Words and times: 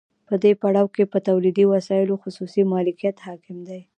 په 0.27 0.33
دې 0.43 0.51
پړاو 0.61 0.87
کې 0.95 1.03
په 1.11 1.17
تولیدي 1.27 1.65
وسایلو 1.73 2.21
خصوصي 2.23 2.61
مالکیت 2.73 3.17
حاکم 3.25 3.57
دی 3.67 3.81